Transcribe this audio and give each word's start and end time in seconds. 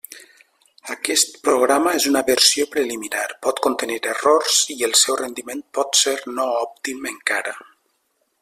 Aquest 0.93 1.35
programa 1.47 1.93
és 1.97 2.07
una 2.13 2.23
versió 2.29 2.65
preliminar, 2.77 3.27
pot 3.49 3.61
contenir 3.67 3.99
errors 4.15 4.57
i 4.79 4.81
el 4.91 4.99
seu 5.03 5.23
rendiment 5.23 5.65
pot 5.79 6.03
ser 6.05 6.19
no 6.37 6.49
òptim 6.67 7.11
encara. 7.15 7.59